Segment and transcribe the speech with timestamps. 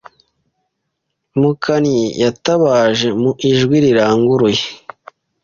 [1.39, 4.63] Mukannyi yatabaje mu ijwi riranguruye